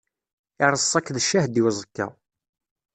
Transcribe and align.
Irṣa-k 0.65 1.07
d 1.15 1.17
ccahed 1.23 1.55
i 1.59 1.61
uẓekka. 1.65 2.07